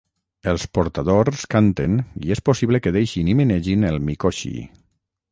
Els 0.51 0.63
portadors 0.77 1.43
canten 1.55 1.99
i 2.27 2.33
és 2.35 2.41
possible 2.49 2.81
que 2.85 2.93
deixin 2.95 3.29
i 3.33 3.35
menegin 3.41 3.85
el 3.91 4.01
mikoshi. 4.07 4.53